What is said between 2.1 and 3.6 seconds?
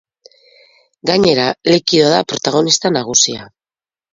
da protagonista nagusia.